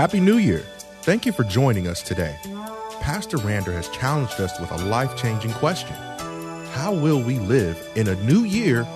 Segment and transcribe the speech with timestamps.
[0.00, 0.64] Happy New Year!
[1.02, 2.34] Thank you for joining us today.
[3.02, 5.94] Pastor Rander has challenged us with a life changing question
[6.72, 8.88] How will we live in a new year?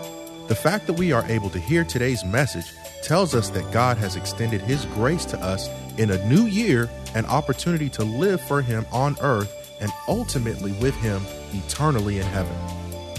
[0.48, 4.16] The fact that we are able to hear today's message tells us that God has
[4.16, 8.86] extended His grace to us in a new year, an opportunity to live for Him
[8.90, 11.20] on earth and ultimately with Him
[11.52, 12.56] eternally in heaven.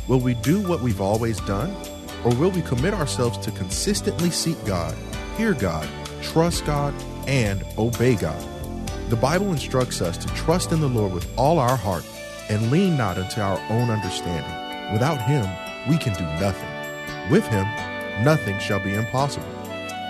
[0.07, 1.69] Will we do what we've always done?
[2.23, 4.97] Or will we commit ourselves to consistently seek God,
[5.37, 5.87] hear God,
[6.23, 6.91] trust God,
[7.27, 8.41] and obey God?
[9.09, 12.03] The Bible instructs us to trust in the Lord with all our heart
[12.49, 14.93] and lean not unto our own understanding.
[14.93, 15.45] Without Him,
[15.89, 17.31] we can do nothing.
[17.31, 17.65] With Him,
[18.23, 19.47] nothing shall be impossible.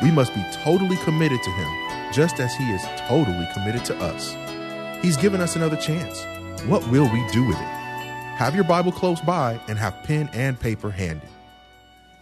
[0.01, 4.35] We must be totally committed to Him, just as He is totally committed to us.
[5.03, 6.25] He's given us another chance.
[6.67, 7.75] What will we do with it?
[8.37, 11.27] Have your Bible close by and have pen and paper handy.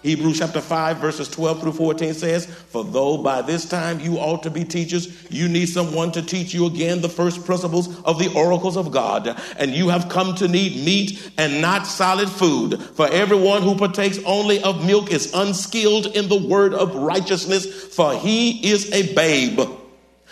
[0.04, 4.44] Hebrews chapter 5, verses 12 through 14 says, For though by this time you ought
[4.44, 8.32] to be teachers, you need someone to teach you again the first principles of the
[8.36, 9.40] oracles of God.
[9.58, 12.82] And you have come to need meat and not solid food.
[12.82, 18.14] For everyone who partakes only of milk is unskilled in the word of righteousness, for
[18.14, 19.62] he is a babe.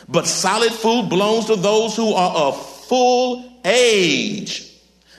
[0.09, 4.70] But solid food belongs to those who are of full age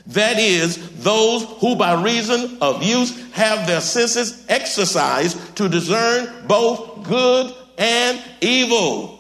[0.08, 7.06] that is, those who by reason of use have their senses exercised to discern both
[7.06, 9.18] good and evil.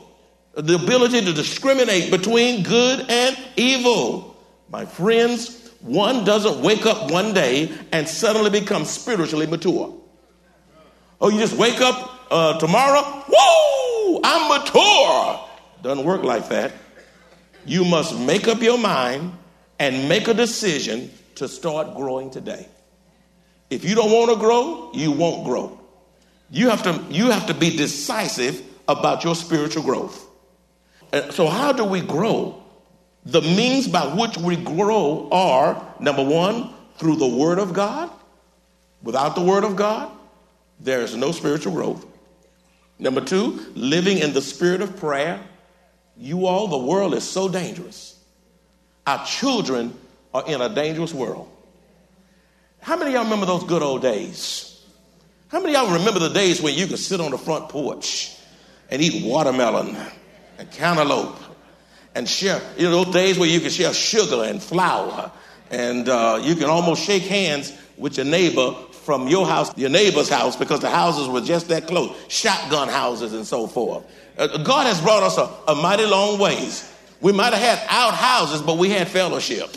[0.54, 4.36] The ability to discriminate between good and evil.
[4.68, 9.94] My friends, one doesn't wake up one day and suddenly become spiritually mature.
[11.20, 13.02] Oh, you just wake up uh, tomorrow?
[13.28, 15.48] Whoa, I'm mature.
[15.82, 16.72] Doesn't work like that.
[17.64, 19.32] You must make up your mind
[19.82, 22.68] and make a decision to start growing today.
[23.68, 25.76] If you don't want to grow, you won't grow.
[26.50, 30.24] You have to, you have to be decisive about your spiritual growth.
[31.12, 32.62] And so, how do we grow?
[33.26, 38.08] The means by which we grow are number one, through the Word of God.
[39.02, 40.12] Without the Word of God,
[40.78, 42.06] there is no spiritual growth.
[43.00, 45.40] Number two, living in the spirit of prayer.
[46.16, 48.11] You all, the world is so dangerous.
[49.06, 49.96] Our children
[50.32, 51.48] are in a dangerous world.
[52.80, 54.84] How many of y'all remember those good old days?
[55.48, 58.36] How many of y'all remember the days when you could sit on the front porch
[58.90, 59.96] and eat watermelon
[60.58, 61.38] and cantaloupe
[62.14, 65.30] and share, you know, those days where you could share sugar and flour
[65.70, 68.74] and uh, you can almost shake hands with your neighbor
[69.04, 73.32] from your house, your neighbor's house, because the houses were just that close, shotgun houses
[73.32, 74.04] and so forth.
[74.38, 76.91] Uh, God has brought us a, a mighty long ways.
[77.22, 79.74] We might have had outhouses, but we had fellowship.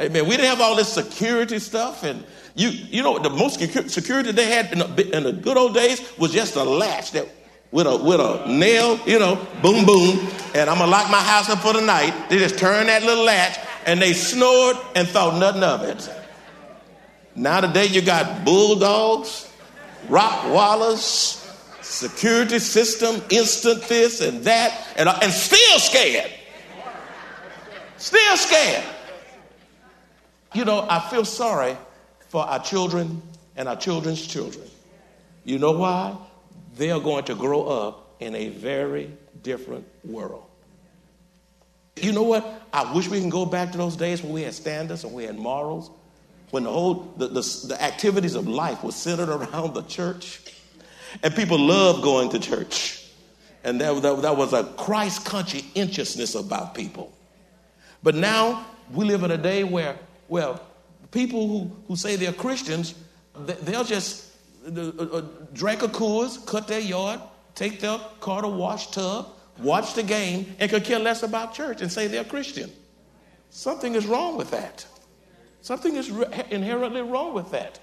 [0.00, 0.24] Amen.
[0.24, 2.04] We didn't have all this security stuff.
[2.04, 3.58] And you, you know, the most
[3.90, 7.26] security they had in the, in the good old days was just a latch that
[7.72, 11.48] with a with a nail, you know, boom boom, and I'm gonna lock my house
[11.48, 12.28] up for the night.
[12.28, 16.10] They just turned that little latch and they snored and thought nothing of it.
[17.36, 19.48] Now today you got bulldogs,
[20.08, 21.39] Rottweilers,
[21.90, 26.30] security system, instant this and that, and, uh, and still scared.
[27.96, 28.84] Still scared.
[30.54, 31.76] You know, I feel sorry
[32.28, 33.22] for our children
[33.56, 34.66] and our children's children.
[35.44, 36.16] You know why?
[36.76, 39.10] They are going to grow up in a very
[39.42, 40.44] different world.
[41.96, 42.62] You know what?
[42.72, 45.24] I wish we can go back to those days when we had standards and we
[45.24, 45.90] had morals,
[46.50, 50.40] when the whole the, the, the activities of life was centered around the church.
[51.22, 53.04] And people love going to church.
[53.64, 57.12] And that, that, that was a Christ conscientiousness about people.
[58.02, 59.96] But now we live in a day where,
[60.28, 60.60] well,
[61.10, 62.94] people who, who say they're Christians,
[63.36, 64.32] they'll just
[64.66, 65.22] uh, uh,
[65.52, 67.20] drink a Coors, cut their yard,
[67.54, 69.28] take their car to wash tub,
[69.58, 72.70] watch the game, and could care less about church and say they're Christian.
[73.50, 74.86] Something is wrong with that.
[75.60, 76.08] Something is
[76.50, 77.78] inherently wrong with that.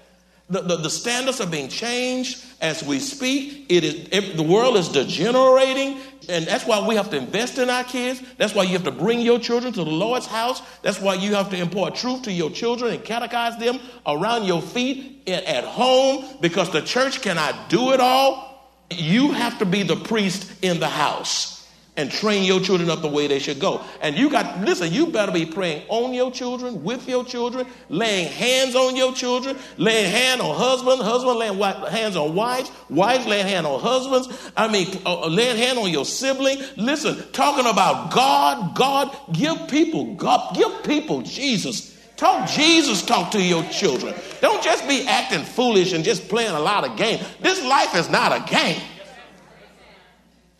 [0.50, 3.66] The, the, the, standards are being changed as we speak.
[3.68, 7.68] It is, it, the world is degenerating, and that's why we have to invest in
[7.68, 8.22] our kids.
[8.38, 10.62] That's why you have to bring your children to the Lord's house.
[10.80, 14.62] That's why you have to impart truth to your children and catechize them around your
[14.62, 18.72] feet at home because the church cannot do it all.
[18.90, 21.57] You have to be the priest in the house
[21.98, 23.82] and train your children up the way they should go.
[24.00, 28.28] And you got, listen, you better be praying on your children, with your children, laying
[28.28, 33.46] hands on your children, laying hand on husbands, husband laying hands on wives, wives laying
[33.46, 34.50] hand on husbands.
[34.56, 36.58] I mean, uh, uh, laying hand on your sibling.
[36.76, 41.96] Listen, talking about God, God, give people, God, give people Jesus.
[42.16, 44.14] Talk Jesus, talk to your children.
[44.40, 47.24] Don't just be acting foolish and just playing a lot of games.
[47.40, 48.80] This life is not a game.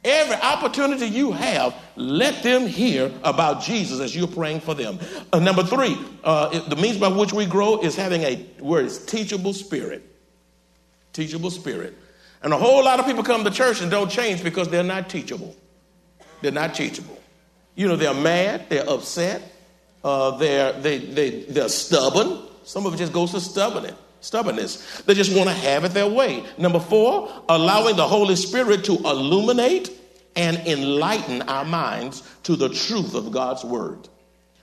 [0.09, 4.99] Every opportunity you have, let them hear about Jesus as you're praying for them.
[5.35, 8.87] Uh, number three, uh, it, the means by which we grow is having a word
[8.87, 10.03] is teachable spirit.
[11.13, 11.95] Teachable spirit.
[12.43, 15.11] And a whole lot of people come to church and don't change because they're not
[15.11, 15.55] teachable.
[16.41, 17.21] They're not teachable.
[17.75, 19.43] You know, they're mad, they're upset,
[20.03, 22.45] uh, they're, they, they, they're stubborn.
[22.65, 23.95] Some of it just goes to stubbornness.
[24.21, 25.03] Stubbornness.
[25.03, 26.45] They just want to have it their way.
[26.57, 29.98] Number four, allowing the Holy Spirit to illuminate
[30.39, 34.09] and enlighten our minds to the truth of God's Word.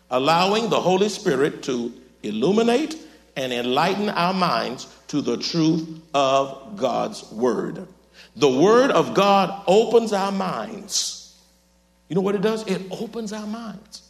[0.10, 1.94] Allowing the Holy Spirit to
[2.24, 2.98] illuminate
[3.36, 7.86] and enlighten our minds to the truth of God's Word.
[8.38, 11.38] The Word of God opens our minds.
[12.07, 12.66] You know what it does?
[12.68, 14.01] It opens our minds.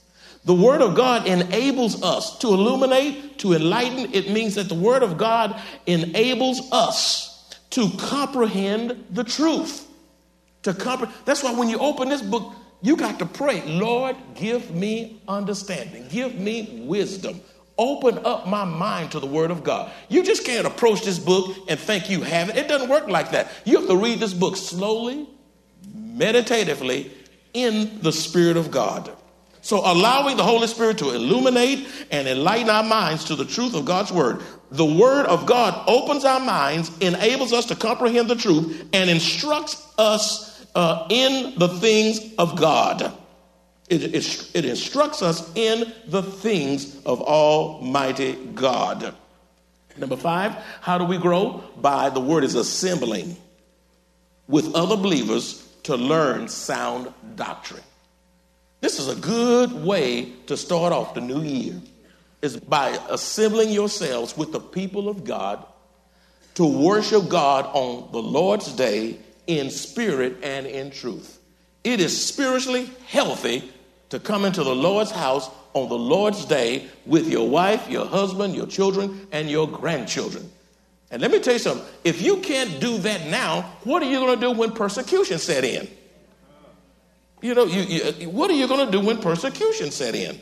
[0.44, 4.14] The Word of God enables us to illuminate, to enlighten.
[4.14, 9.85] It means that the Word of God enables us to comprehend the truth.
[10.66, 11.18] To comprehend.
[11.26, 16.08] That's why when you open this book, you got to pray, Lord, give me understanding,
[16.10, 17.42] give me wisdom.
[17.78, 19.92] Open up my mind to the Word of God.
[20.10, 22.58] You just can't approach this book and think you have it.
[22.58, 23.52] It doesn't work like that.
[23.66, 25.28] You have to read this book slowly,
[25.94, 27.12] meditatively,
[27.54, 29.12] in the Spirit of God.
[29.62, 33.86] So, allowing the Holy Spirit to illuminate and enlighten our minds to the truth of
[33.86, 34.42] God's Word.
[34.72, 39.84] The Word of God opens our minds, enables us to comprehend the truth, and instructs
[39.98, 43.12] us uh, in the things of God.
[43.90, 49.16] It, it, it instructs us in the things of Almighty God.
[49.98, 51.64] Number five, how do we grow?
[51.78, 53.38] By the word is assembling
[54.48, 57.84] with other believers to learn sound doctrine.
[58.82, 61.82] This is a good way to start off the new year,
[62.42, 65.66] is by assembling yourselves with the people of God
[66.56, 69.18] to worship God on the Lord's day
[69.48, 71.40] in spirit and in truth.
[71.84, 73.72] It is spiritually healthy
[74.10, 78.56] to come into the Lord's house on the Lord's day with your wife, your husband,
[78.56, 80.50] your children, and your grandchildren.
[81.12, 84.20] And let me tell you something if you can't do that now, what are you
[84.20, 85.88] going to do when persecution set in?
[87.42, 90.42] You know, you, you, what are you going to do when persecution set in?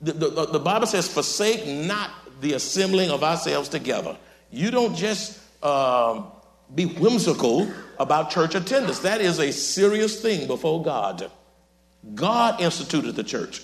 [0.00, 2.10] The, the, the, Bible says, forsake not
[2.40, 4.16] the assembling of ourselves together.
[4.50, 6.28] You don't just um,
[6.74, 9.00] be whimsical about church attendance.
[9.00, 11.30] That is a serious thing before God.
[12.14, 13.62] God instituted the church.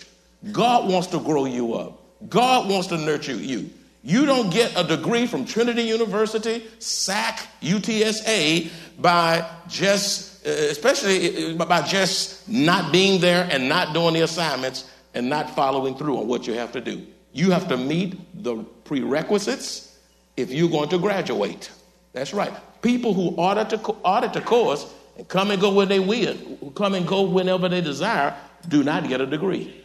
[0.53, 2.03] God wants to grow you up.
[2.29, 3.71] God wants to nurture you.
[4.03, 11.65] You don't get a degree from Trinity University, SAC, UTSA by just uh, especially uh,
[11.65, 16.29] by just not being there and not doing the assignments and not following through on
[16.29, 17.05] what you have to do.
[17.33, 18.15] You have to meet
[18.45, 19.99] the prerequisites
[20.37, 21.71] if you're going to graduate.
[22.13, 22.53] That's right.
[22.83, 26.37] People who audit the, audit the course and come and go when they will,
[26.75, 28.37] come and go whenever they desire,
[28.69, 29.85] do not get a degree.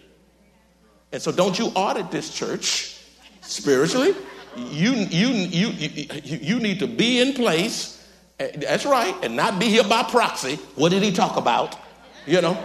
[1.12, 2.98] And so don't you audit this church
[3.42, 4.16] spiritually.
[4.56, 5.90] You, you, you, you,
[6.24, 8.06] you need to be in place
[8.40, 10.56] eh, that's right, and not be here by proxy.
[10.76, 11.78] What did he talk about?
[12.26, 12.62] You know,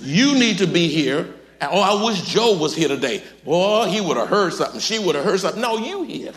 [0.00, 1.34] you need to be here.
[1.60, 3.22] Oh, I wish Joe was here today.
[3.44, 4.78] Boy, he would have heard something.
[4.78, 5.60] She would have heard something.
[5.60, 6.34] No, you here.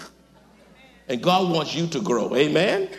[1.08, 2.36] And God wants you to grow.
[2.36, 2.90] Amen.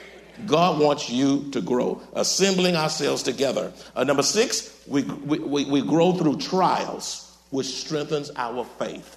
[0.47, 2.01] God wants you to grow.
[2.13, 3.73] Assembling ourselves together.
[3.95, 9.17] Uh, number six, we, we, we grow through trials, which strengthens our faith.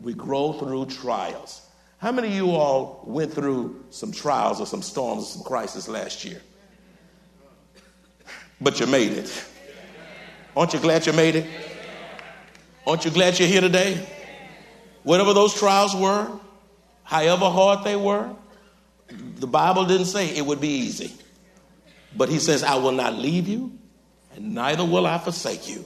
[0.00, 1.62] We grow through trials.
[1.98, 5.88] How many of you all went through some trials or some storms or some crisis
[5.88, 6.42] last year?
[8.60, 9.44] But you made it.
[10.56, 11.46] Aren't you glad you made it?
[12.86, 14.06] Aren't you glad you're here today?
[15.02, 16.30] Whatever those trials were,
[17.02, 18.34] however hard they were,
[19.08, 21.12] the Bible didn't say it would be easy.
[22.16, 23.76] But he says, I will not leave you,
[24.34, 25.84] and neither will I forsake you.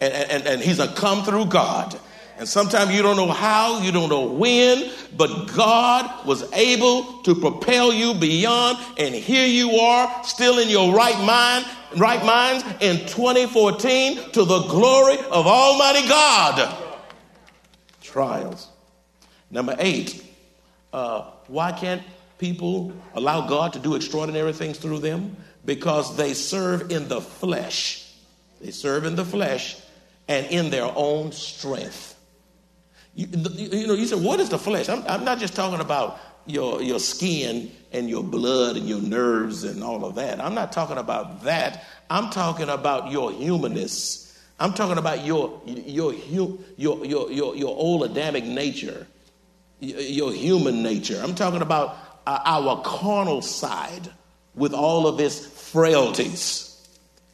[0.00, 1.98] And, and, and he's a come through God.
[2.38, 7.34] And sometimes you don't know how, you don't know when, but God was able to
[7.34, 11.64] propel you beyond, and here you are, still in your right mind,
[11.96, 16.76] right minds in 2014 to the glory of Almighty God.
[18.02, 18.68] Trials.
[19.50, 20.22] Number eight,
[20.92, 22.02] uh, why can't
[22.38, 25.36] people allow God to do extraordinary things through them?
[25.64, 28.14] Because they serve in the flesh.
[28.60, 29.76] They serve in the flesh
[30.28, 32.14] and in their own strength.
[33.14, 34.88] You, you know, you said, what is the flesh?
[34.88, 39.64] I'm, I'm not just talking about your, your skin and your blood and your nerves
[39.64, 40.40] and all of that.
[40.40, 41.84] I'm not talking about that.
[42.10, 44.38] I'm talking about your humanness.
[44.58, 49.06] I'm talking about your, your, your, your, your, your old Adamic nature,
[49.80, 51.20] your human nature.
[51.22, 54.10] I'm talking about our carnal side
[54.54, 56.62] with all of its frailties.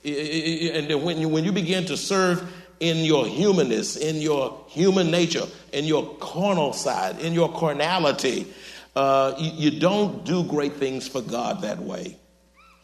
[0.05, 5.47] And when you, when you begin to serve in your humanness, in your human nature,
[5.73, 8.53] in your carnal side, in your carnality,
[8.97, 12.17] uh, you, you, don't do great things for God that way.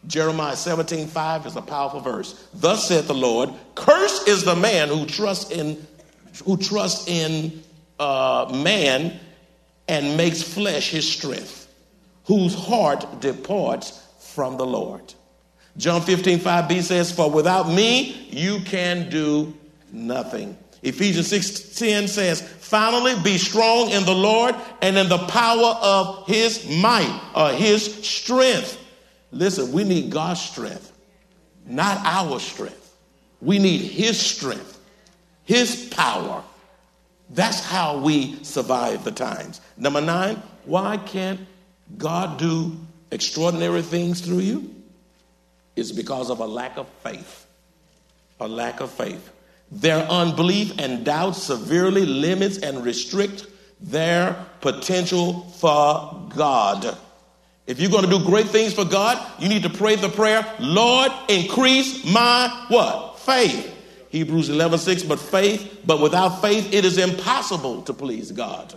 [0.07, 2.49] Jeremiah 17, 5 is a powerful verse.
[2.55, 5.85] Thus saith the Lord, Cursed is the man who trusts in
[6.45, 7.63] who trusts in
[7.99, 9.19] uh, man
[9.89, 11.68] and makes flesh his strength,
[12.29, 15.15] whose heart departs from the Lord.
[15.79, 19.55] John 15, 5b says, For without me you can do
[19.91, 20.57] nothing.
[20.83, 26.27] Ephesians 6 10 says, Finally, be strong in the Lord and in the power of
[26.27, 28.79] his might or his strength.
[29.33, 30.93] Listen, we need God's strength,
[31.65, 32.95] not our strength.
[33.41, 34.79] We need his strength,
[35.45, 36.43] his power.
[37.31, 39.63] That's how we survive the times.
[39.79, 41.41] Number nine, why can't
[41.97, 42.77] God do
[43.11, 44.75] extraordinary things through you?
[45.77, 47.47] It's because of a lack of faith.
[48.41, 49.31] A lack of faith.
[49.71, 53.47] Their unbelief and doubt severely limits and restrict
[53.81, 56.97] their potential for God.
[57.67, 60.45] If you're going to do great things for God, you need to pray the prayer,
[60.59, 63.19] Lord, increase my what?
[63.21, 63.75] Faith.
[64.09, 68.75] Hebrews 11, 6, but faith, but without faith, it is impossible to please God.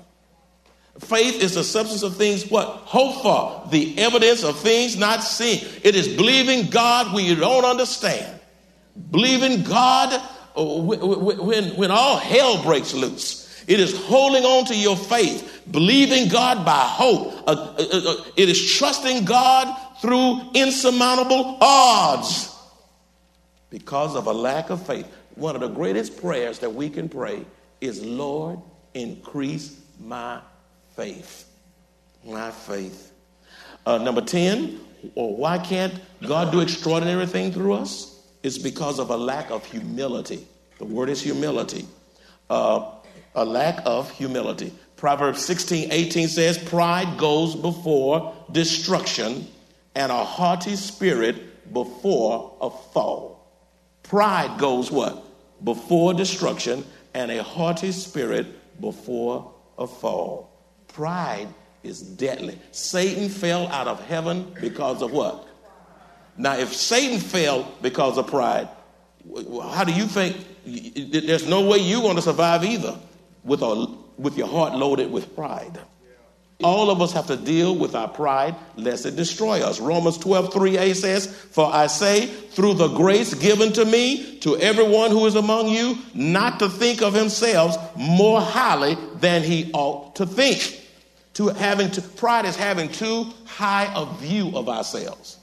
[0.99, 2.67] Faith is the substance of things what?
[2.67, 3.69] Hope for.
[3.71, 5.65] The evidence of things not seen.
[5.83, 8.39] It is believing God you don't understand.
[9.09, 10.21] Believing God
[10.55, 13.41] when, when all hell breaks loose.
[13.67, 17.47] It is holding on to your faith, believing God by hope.
[17.47, 22.53] Uh, uh, uh, uh, it is trusting God through insurmountable odds
[23.69, 25.07] because of a lack of faith.
[25.35, 27.45] One of the greatest prayers that we can pray
[27.79, 28.59] is, Lord,
[28.93, 30.41] increase my
[30.95, 31.47] faith.
[32.25, 33.11] My faith.
[33.85, 34.79] Uh, number 10,
[35.15, 35.93] or why can't
[36.25, 38.21] God do extraordinary things through us?
[38.43, 40.47] It's because of a lack of humility.
[40.77, 41.87] The word is humility.
[42.49, 42.91] Uh,
[43.35, 44.73] a lack of humility.
[44.97, 49.47] Proverbs 16, 18 says, Pride goes before destruction,
[49.95, 53.47] and a haughty spirit before a fall.
[54.03, 55.25] Pride goes what?
[55.63, 58.45] Before destruction, and a haughty spirit
[58.79, 60.50] before a fall.
[60.93, 61.47] Pride
[61.83, 62.59] is deadly.
[62.71, 65.47] Satan fell out of heaven because of what?
[66.37, 68.67] Now, if Satan fell because of pride,
[69.71, 70.37] how do you think?
[70.65, 72.97] There's no way you're going to survive either
[73.43, 75.79] with, a, with your heart loaded with pride.
[76.63, 79.79] All of us have to deal with our pride lest it destroy us.
[79.79, 85.09] Romans 12, 3a says, For I say, through the grace given to me, to everyone
[85.09, 90.27] who is among you, not to think of himself more highly than he ought to
[90.27, 90.80] think.
[91.35, 95.37] To having to, pride is having too high a view of ourselves.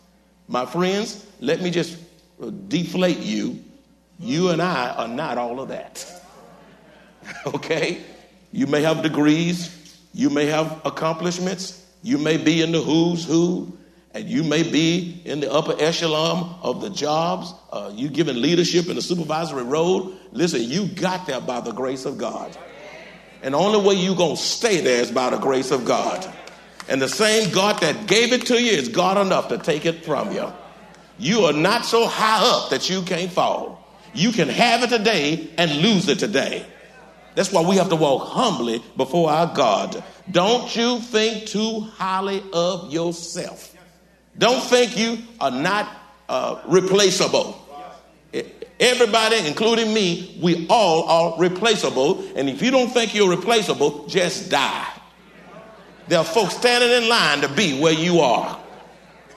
[0.47, 1.99] My friends, let me just
[2.69, 3.63] deflate you.
[4.19, 6.07] You and I are not all of that.
[7.47, 8.03] okay?
[8.53, 13.77] You may have degrees, you may have accomplishments, you may be in the who's who,
[14.15, 17.53] and you may be in the upper echelon of the jobs.
[17.71, 20.13] Uh, you given leadership in the supervisory role.
[20.33, 22.57] Listen, you got there by the grace of God.
[23.43, 26.27] And the only way you're going to stay there is by the grace of God.
[26.89, 30.05] And the same God that gave it to you is God enough to take it
[30.05, 30.53] from you.
[31.19, 33.85] You are not so high up that you can't fall.
[34.15, 36.65] You can have it today and lose it today.
[37.35, 40.03] That's why we have to walk humbly before our God.
[40.31, 43.77] Don't you think too highly of yourself.
[44.37, 45.89] Don't think you are not
[46.29, 47.68] uh, replaceable.
[48.81, 52.25] Everybody, including me, we all are replaceable.
[52.37, 54.87] And if you don't think you're replaceable, just die.
[56.07, 58.59] There are folks standing in line to be where you are.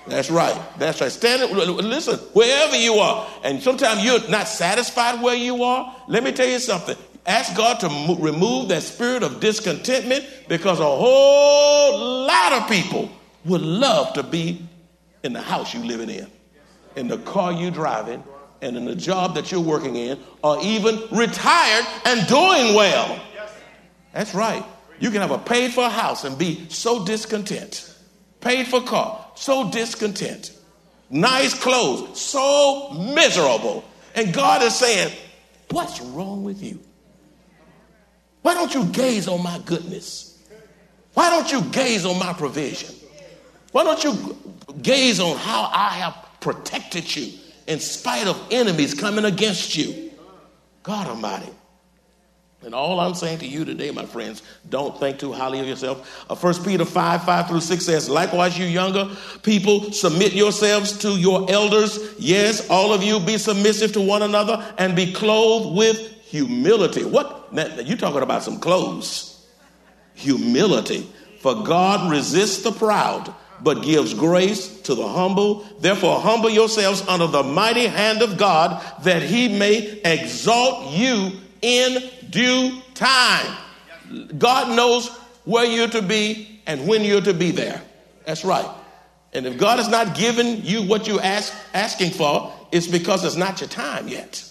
[0.07, 0.59] That's right.
[0.77, 1.11] That's right.
[1.11, 3.27] Standing, listen, wherever you are.
[3.43, 5.95] And sometimes you're not satisfied where you are.
[6.07, 6.95] Let me tell you something.
[7.25, 13.11] Ask God to mo- remove that spirit of discontentment because a whole lot of people
[13.45, 14.65] would love to be
[15.23, 16.27] in the house you're living in,
[16.95, 18.23] in the car you're driving,
[18.61, 23.19] and in the job that you're working in, or even retired and doing well.
[24.13, 24.63] That's right.
[24.99, 27.93] You can have a paid for house and be so discontent.
[28.39, 30.51] Paid for car, so discontent.
[31.09, 33.83] Nice clothes, so miserable.
[34.15, 35.11] And God is saying,
[35.71, 36.79] What's wrong with you?
[38.41, 40.37] Why don't you gaze on my goodness?
[41.13, 42.93] Why don't you gaze on my provision?
[43.71, 44.37] Why don't you
[44.81, 47.31] gaze on how I have protected you
[47.67, 50.11] in spite of enemies coming against you?
[50.83, 51.51] God Almighty.
[52.63, 56.25] And all I'm saying to you today, my friends, don't think too highly of yourself.
[56.29, 59.09] Uh, 1 Peter 5 5 through 6 says, Likewise, you younger
[59.41, 61.97] people, submit yourselves to your elders.
[62.19, 67.03] Yes, all of you be submissive to one another and be clothed with humility.
[67.03, 67.49] What?
[67.83, 69.43] You're talking about some clothes.
[70.13, 71.11] Humility.
[71.39, 75.65] For God resists the proud, but gives grace to the humble.
[75.79, 82.09] Therefore, humble yourselves under the mighty hand of God, that he may exalt you in
[82.29, 83.55] due time.
[84.37, 85.09] God knows
[85.45, 87.81] where you're to be and when you're to be there.
[88.25, 88.67] That's right.
[89.33, 93.35] And if God has not given you what you're ask, asking for, it's because it's
[93.35, 94.47] not your time yet.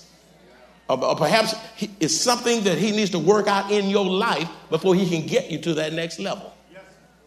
[0.89, 1.55] Or, or perhaps
[2.01, 5.51] it's something that He needs to work out in your life before He can get
[5.51, 6.50] you to that next level.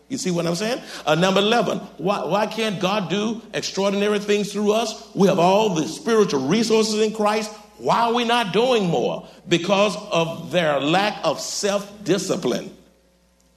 [0.10, 0.82] You see what I'm saying?
[1.06, 5.10] Uh, number 11, why, why can't God do extraordinary things through us?
[5.16, 7.52] We have all the spiritual resources in Christ.
[7.78, 9.28] Why are we not doing more?
[9.48, 12.76] Because of their lack of self discipline.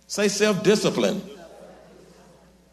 [0.07, 1.21] Say self discipline.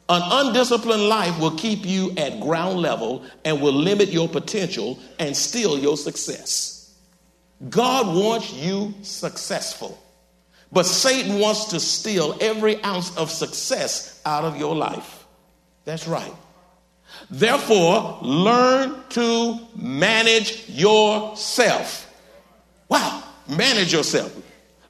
[0.10, 5.36] An undisciplined life will keep you at ground level and will limit your potential and
[5.36, 6.94] steal your success.
[7.70, 10.03] God wants you successful,
[10.74, 15.26] but Satan wants to steal every ounce of success out of your life.
[15.86, 16.34] That's right.
[17.30, 22.12] Therefore, learn to manage yourself.
[22.90, 24.36] Wow, manage yourself.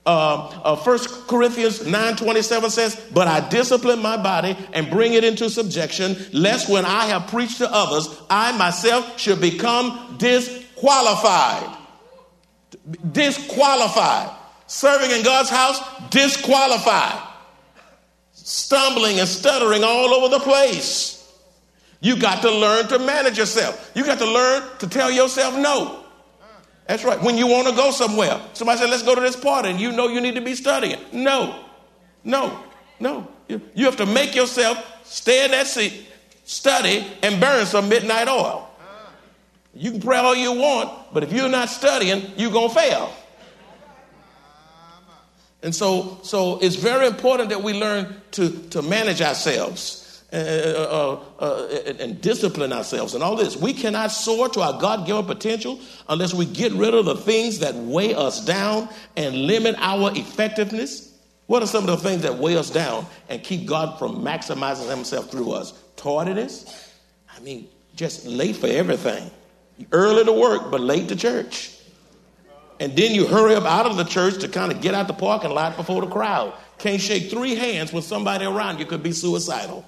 [0.05, 5.49] Uh, uh, 1 Corinthians 9.27 says, But I discipline my body and bring it into
[5.49, 11.77] subjection, lest when I have preached to others, I myself should become disqualified.
[13.11, 14.42] Disqualified.
[14.73, 17.21] Serving in God's house, disqualified.
[18.31, 21.31] Stumbling and stuttering all over the place.
[22.01, 23.91] You got to learn to manage yourself.
[23.93, 26.03] You got to learn to tell yourself no.
[26.87, 27.21] That's right.
[27.21, 29.91] When you want to go somewhere, somebody said, let's go to this party, and you
[29.91, 30.99] know you need to be studying.
[31.11, 31.63] No,
[32.23, 32.59] no,
[32.99, 33.27] no.
[33.47, 36.07] You, have to make yourself stay in that seat,
[36.45, 38.67] study, and burn some midnight oil.
[39.75, 43.13] You can pray all you want, but if you're not studying, you're going to fail.
[45.63, 50.01] And so, so it's very important that we learn to, to manage ourselves.
[50.33, 53.55] Uh, uh, uh, and discipline ourselves and all this.
[53.55, 57.59] We cannot soar to our God given potential unless we get rid of the things
[57.59, 61.15] that weigh us down and limit our effectiveness.
[61.45, 64.89] What are some of the things that weigh us down and keep God from maximizing
[64.89, 65.79] Himself through us?
[65.97, 66.91] Tardiness.
[67.37, 69.29] I mean, just late for everything.
[69.91, 71.72] Early to work, but late to church.
[72.83, 75.13] And then you hurry up out of the church to kind of get out the
[75.13, 76.53] parking lot before the crowd.
[76.79, 79.85] Can't shake three hands with somebody around you could be suicidal.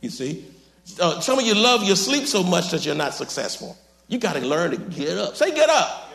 [0.00, 0.46] You see?
[0.98, 3.76] Uh, some of you love your sleep so much that you're not successful.
[4.08, 5.36] You got to learn to get up.
[5.36, 6.10] Say, get up.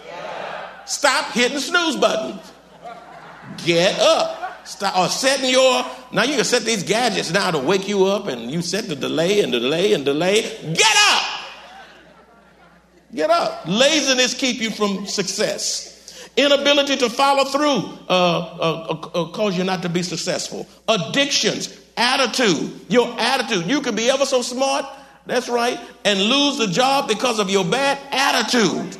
[0.87, 2.51] Stop hitting snooze buttons.
[3.63, 4.65] Get up.
[4.65, 8.25] Stop or setting your now you can set these gadgets now to wake you up
[8.25, 10.41] and you set the delay and delay and delay.
[10.41, 11.23] Get up.
[13.13, 13.67] Get up.
[13.67, 15.90] Laziness keep you from success.
[16.37, 20.65] Inability to follow through uh, uh, uh, cause you not to be successful.
[20.87, 23.67] Addictions Attitude, your attitude.
[23.67, 24.85] You can be ever so smart,
[25.25, 28.97] that's right, and lose the job because of your bad attitude.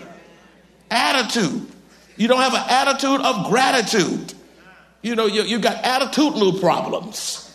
[0.90, 1.68] Attitude.
[2.18, 4.34] You don't have an attitude of gratitude.
[5.02, 7.50] You know, you, you got attitudinal problems.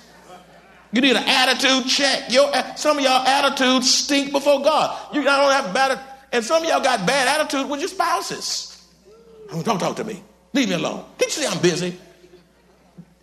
[0.90, 2.32] You need an attitude check.
[2.32, 5.14] Your, some of y'all attitudes stink before God.
[5.14, 6.00] You don't have bad,
[6.32, 8.75] and some of y'all got bad attitude with your spouses.
[9.52, 10.22] Oh, don't talk to me.
[10.52, 11.04] Leave me alone.
[11.18, 11.98] Can't you see I'm busy?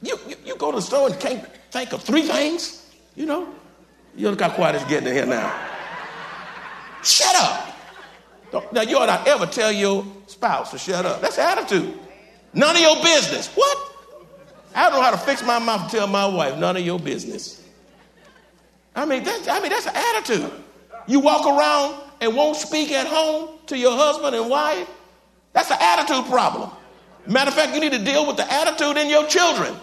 [0.01, 3.47] You, you, you go to the store and can't think of three things, you know.
[4.15, 5.51] You look how quiet it's getting in here now.
[7.01, 8.71] Shut up.
[8.71, 11.21] Now, you ought not ever tell your spouse to shut up.
[11.21, 11.97] That's attitude.
[12.53, 13.47] None of your business.
[13.55, 13.77] What?
[14.75, 16.99] I don't know how to fix my mouth to tell my wife, none of your
[16.99, 17.63] business.
[18.95, 20.51] I mean, that's, I mean, that's an attitude.
[21.07, 24.87] You walk around and won't speak at home to your husband and wife.
[25.53, 26.69] That's an attitude problem.
[27.25, 29.75] Matter of fact, you need to deal with the attitude in your children.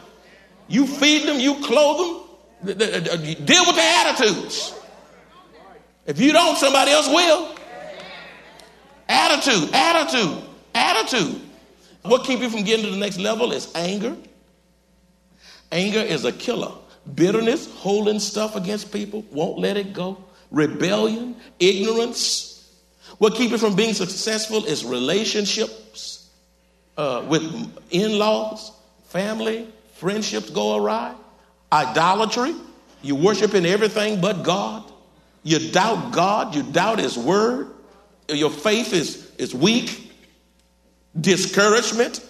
[0.68, 2.76] You feed them, you clothe them.
[2.76, 4.74] Deal with their attitudes.
[6.06, 7.54] If you don't, somebody else will.
[9.08, 10.42] Attitude, attitude,
[10.74, 11.40] attitude.
[12.02, 14.16] What keep you from getting to the next level is anger.
[15.72, 16.72] Anger is a killer.
[17.14, 20.22] Bitterness, holding stuff against people, won't let it go.
[20.50, 22.49] Rebellion, ignorance.
[23.20, 26.26] What keep you from being successful is relationships
[26.96, 27.42] uh, with
[27.90, 28.72] in-laws,
[29.08, 31.14] family, Friendships go awry.
[31.70, 32.54] Idolatry.
[33.02, 34.90] You worship in everything but God.
[35.42, 36.54] You doubt God.
[36.54, 37.68] You doubt His word.
[38.30, 40.10] Your faith is, is weak.
[41.20, 42.26] Discouragement.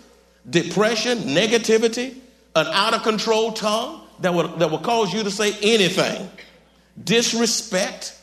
[0.48, 2.16] depression, negativity,
[2.57, 6.29] an out of control tongue that will, that will cause you to say anything,
[7.05, 8.18] disrespect,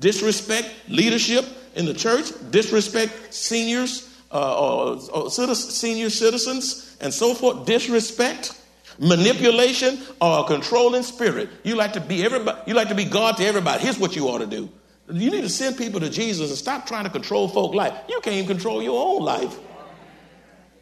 [0.00, 1.44] disrespect leadership
[1.78, 8.60] in the church, disrespect seniors, uh, or, or senior citizens, and so forth, disrespect
[8.98, 11.48] manipulation or controlling spirit.
[11.62, 13.82] You like to be everybody, you like to be God to everybody.
[13.84, 14.68] Here's what you ought to do.
[15.10, 17.94] You need to send people to Jesus and stop trying to control folk life.
[18.08, 19.56] You can't even control your own life.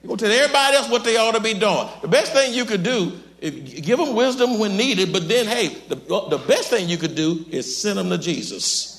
[0.03, 1.89] You're going to tell everybody else what they ought to be doing.
[2.01, 5.69] The best thing you could do is give them wisdom when needed, but then, hey,
[5.89, 8.96] the, the best thing you could do is send them to Jesus.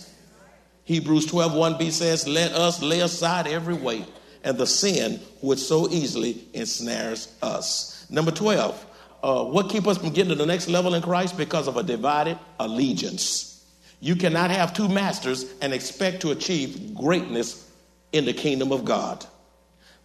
[0.87, 4.05] Hebrews 12, 1b says, Let us lay aside every weight
[4.45, 8.07] and the sin which so easily ensnares us.
[8.09, 8.85] Number 12,
[9.21, 11.37] uh, what keep us from getting to the next level in Christ?
[11.37, 13.65] Because of a divided allegiance.
[13.99, 17.69] You cannot have two masters and expect to achieve greatness
[18.13, 19.25] in the kingdom of God.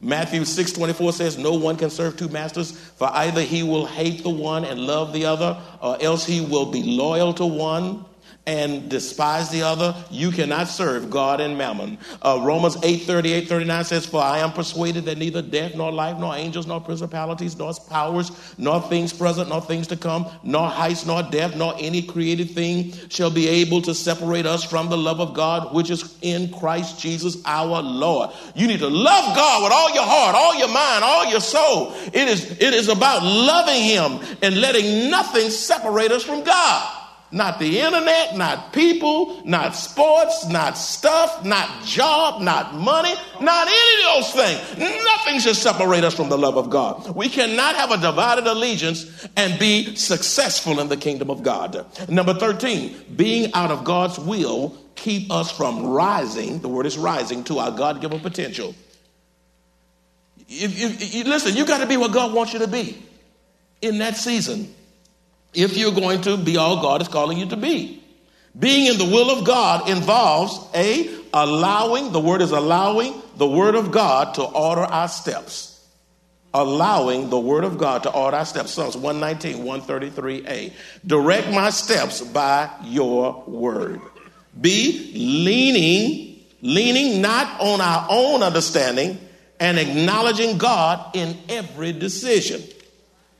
[0.01, 4.25] Matthew 6 24 says, No one can serve two masters, for either he will hate
[4.25, 8.05] the one and love the other, or else he will be loyal to one
[8.45, 11.97] and despise the other, you cannot serve God and mammon.
[12.21, 16.19] Uh, Romans 8 38 39 says, For I am persuaded that neither death, nor life,
[16.19, 21.07] nor angels, nor principalities, nor powers, nor things present, nor things to come, nor heights,
[21.07, 25.21] nor depth, nor any created thing shall be able to separate us from the love
[25.21, 28.31] of God which is in Christ Jesus our Lord.
[28.57, 31.93] You need to love God with all your heart, all your mind, all your soul.
[32.07, 37.02] It is, it is about loving Him and letting nothing separate us from God.
[37.33, 44.05] Not the internet, not people, not sports, not stuff, not job, not money, not any
[44.05, 44.79] of those things.
[45.03, 47.17] Nothing should separate us from the love of God.
[47.17, 51.87] We cannot have a divided allegiance and be successful in the kingdom of God.
[52.07, 57.45] Number 13, being out of God's will keep us from rising, the word is rising,
[57.45, 58.75] to our God given potential.
[60.49, 63.03] If, if, if, listen, you got to be what God wants you to be
[63.81, 64.75] in that season
[65.55, 68.03] if you're going to be all God is calling you to be.
[68.59, 73.75] Being in the will of God involves a allowing, the word is allowing the word
[73.75, 75.71] of God to order our steps.
[76.55, 78.73] Allowing the word of God to order our steps.
[78.73, 80.73] Psalms 119, 133a.
[81.07, 84.03] Direct my steps by your word.
[84.61, 89.19] B, leaning, leaning not on our own understanding
[89.59, 92.63] and acknowledging God in every decision.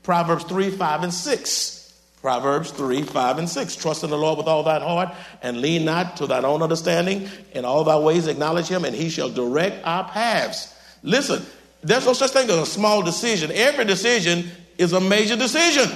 [0.01, 1.82] Proverbs 3, 5, and 6.
[2.23, 3.75] Proverbs 3, 5, and 6.
[3.75, 7.27] Trust in the Lord with all thine heart and lean not to thine own understanding.
[7.51, 10.73] In all thy ways acknowledge him, and he shall direct our paths.
[11.03, 11.45] Listen,
[11.81, 13.51] there's no such thing as a small decision.
[13.51, 15.91] Every decision is a major decision.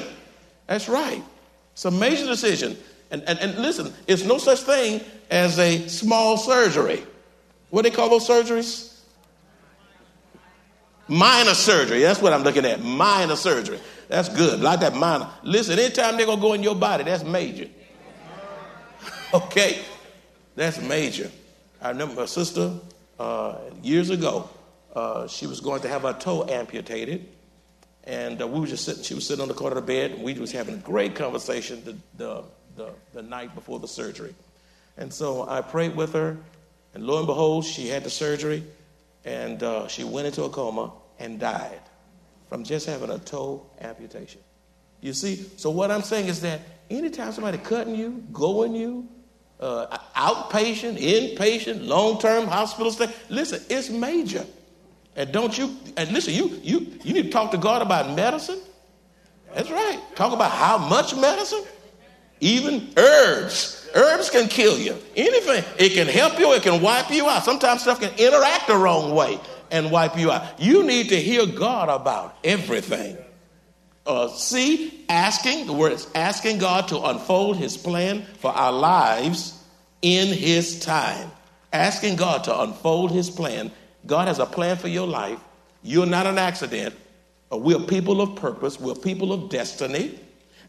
[0.68, 1.24] That's right.
[1.72, 2.76] It's a major decision.
[3.10, 5.00] And, and, and listen, it's no such thing
[5.32, 7.06] as a small surgery.
[7.70, 9.00] What do they call those surgeries?
[11.08, 12.02] Minor surgery.
[12.02, 12.84] That's what I'm looking at.
[12.84, 13.80] Minor surgery.
[14.08, 14.62] That's good.
[14.62, 15.30] Like that minor.
[15.44, 17.68] Listen, anytime they're going to go in your body, that's major.
[19.34, 19.80] okay?
[20.56, 21.30] That's major.
[21.82, 22.74] I remember my sister
[23.20, 24.50] uh, years ago,
[24.96, 27.28] uh, she was going to have her toe amputated.
[28.06, 30.12] And uh, we were just sitting, she was sitting on the corner of the bed,
[30.12, 32.44] and we was having a great conversation the, the,
[32.78, 34.34] the, the night before the surgery.
[34.98, 36.38] And so I prayed with her,
[36.94, 38.64] and lo and behold, she had the surgery,
[39.26, 41.82] and uh, she went into a coma and died
[42.50, 44.42] from just having a toe amputation.
[45.02, 45.46] You see?
[45.58, 49.08] So what I'm saying is that anytime somebody cutting you, going you,
[49.60, 54.46] uh, outpatient, inpatient, long-term hospital stay, listen, it's major.
[55.16, 58.60] And don't you, and listen, you, you, you need to talk to God about medicine.
[59.54, 60.00] That's right.
[60.16, 61.64] Talk about how much medicine.
[62.40, 63.90] Even herbs.
[63.96, 64.96] Herbs can kill you.
[65.16, 65.64] Anything.
[65.80, 67.44] It can help you, it can wipe you out.
[67.44, 69.40] Sometimes stuff can interact the wrong way
[69.72, 70.60] and wipe you out.
[70.60, 73.18] You need to hear God about everything.
[74.06, 79.62] Uh, see, asking, the word is asking God to unfold his plan for our lives
[80.02, 81.30] in his time.
[81.74, 83.72] Asking God to unfold his plan.
[84.06, 85.40] God has a plan for your life.
[85.84, 86.96] You're not an accident.
[87.52, 88.80] Uh, we're people of purpose.
[88.80, 90.18] We're people of destiny.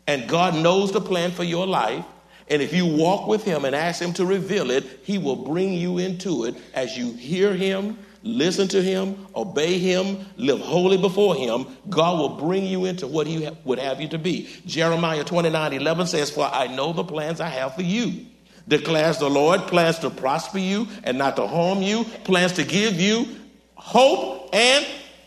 [0.09, 2.05] And God knows the plan for your life.
[2.49, 5.75] And if you walk with him and ask him to reveal it, he will bring
[5.75, 11.35] you into it as you hear him listen to him, obey him, live holy before
[11.35, 14.49] him, God will bring you into what he would have you to be.
[14.67, 18.27] Jeremiah 29 11 says, For I know the plans I have for you,
[18.67, 23.01] declares the Lord, plans to prosper you and not to harm you, plans to give
[23.01, 23.27] you
[23.75, 24.87] hope and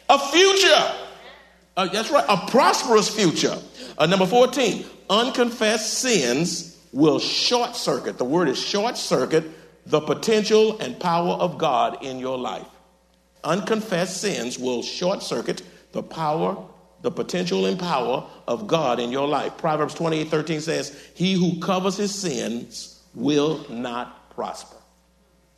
[0.10, 0.94] a future.
[1.76, 3.58] Uh, that's right, a prosperous future.
[3.98, 8.18] Uh, number 14, unconfessed sins will short circuit.
[8.18, 9.46] The word is short circuit
[9.88, 12.68] the potential and power of God in your life
[13.44, 16.58] unconfessed sins will short circuit the power,
[17.02, 19.58] the potential and power of God in your life.
[19.58, 24.78] Proverbs 28 13 says, He who covers his sins will not prosper.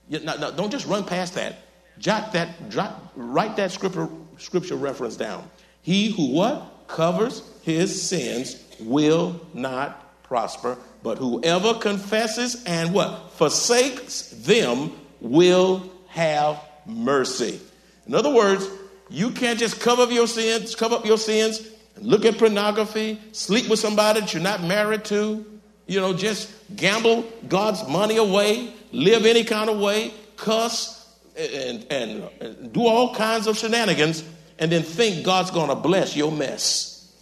[0.09, 1.55] don't just run past that.
[1.99, 5.49] Jot that, jot, write that scripture, scripture reference down.
[5.81, 6.69] He who what?
[6.87, 13.31] Covers his sins will not prosper, but whoever confesses and what?
[13.33, 14.91] Forsakes them
[15.21, 17.59] will have mercy.
[18.07, 18.67] In other words,
[19.09, 23.69] you can't just cover up your sins, cover up your sins, look at pornography, sleep
[23.69, 25.45] with somebody that you're not married to,
[25.87, 32.23] you know, just gamble God's money away, live any kind of way, cuss, and, and,
[32.39, 34.23] and do all kinds of shenanigans,
[34.59, 37.13] and then think God's going to bless your mess.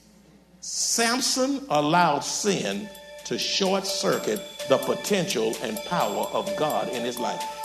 [0.60, 2.88] Samson allowed sin
[3.26, 7.61] to short circuit the potential and power of God in his life.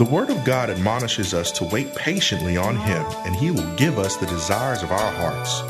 [0.00, 3.98] The Word of God admonishes us to wait patiently on Him, and He will give
[3.98, 5.60] us the desires of our hearts.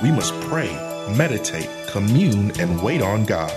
[0.00, 0.70] We must pray,
[1.16, 3.52] meditate, commune, and wait on God.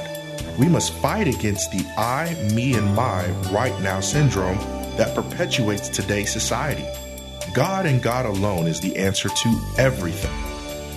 [0.57, 4.57] We must fight against the I, me, and my right now syndrome
[4.97, 6.87] that perpetuates today's society.
[7.53, 10.33] God and God alone is the answer to everything.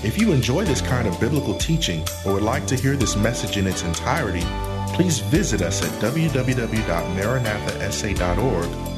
[0.02, 3.58] If you enjoy this kind of biblical teaching or would like to hear this message
[3.58, 4.46] in its entirety,
[4.94, 8.97] please visit us at www.maranathasa.org